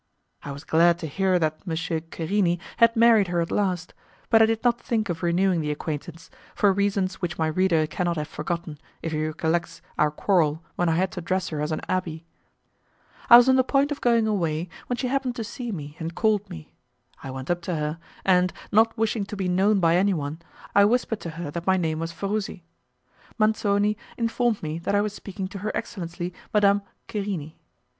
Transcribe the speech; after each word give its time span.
I 0.41 0.51
was 0.51 0.63
glad 0.63 0.97
to 0.97 1.05
hear 1.07 1.37
that 1.37 1.59
M. 1.67 1.73
Querini 1.73 2.57
had 2.77 2.95
married 2.95 3.27
her 3.27 3.39
at 3.39 3.51
last, 3.51 3.93
but 4.31 4.41
I 4.41 4.47
did 4.47 4.63
not 4.63 4.81
think 4.81 5.09
of 5.09 5.21
renewing 5.21 5.61
the 5.61 5.69
acquaintance, 5.69 6.31
for 6.55 6.73
reasons 6.73 7.21
which 7.21 7.37
my 7.37 7.45
reader 7.45 7.85
cannot 7.85 8.17
have 8.17 8.27
forgotten 8.27 8.79
if 9.03 9.11
he 9.11 9.23
recollects 9.27 9.83
our 9.99 10.09
quarrel 10.09 10.63
when 10.75 10.89
I 10.89 10.95
had 10.95 11.11
to 11.11 11.21
dress 11.21 11.49
her 11.49 11.61
as 11.61 11.71
an 11.71 11.81
abbé. 11.81 12.23
I 13.29 13.37
was 13.37 13.47
on 13.47 13.57
the 13.57 13.63
point 13.63 13.91
of 13.91 14.01
going 14.01 14.25
away 14.25 14.69
when 14.87 14.97
she 14.97 15.05
happened 15.05 15.35
to 15.35 15.43
see 15.43 15.71
me 15.71 15.95
and 15.99 16.15
called 16.15 16.49
me. 16.49 16.73
I 17.21 17.29
went 17.29 17.51
up 17.51 17.61
to 17.61 17.75
her, 17.75 17.99
and, 18.25 18.51
not 18.71 18.97
wishing 18.97 19.23
to 19.25 19.35
be 19.35 19.47
known 19.47 19.79
by 19.79 19.97
anyone, 19.97 20.41
I 20.73 20.83
whispered 20.85 21.19
to 21.19 21.29
her 21.29 21.51
that 21.51 21.67
my 21.67 21.77
name 21.77 21.99
was 21.99 22.11
Farusi. 22.11 22.63
Manzoni 23.37 23.97
informed 24.17 24.63
me 24.63 24.79
that 24.79 24.95
I 24.95 25.01
was 25.01 25.13
speaking 25.13 25.47
to 25.49 25.59
her 25.59 25.71
excellency, 25.77 26.33
Madame 26.55 26.81
Querini. 27.07 27.53